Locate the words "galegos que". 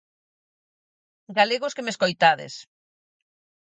1.39-1.83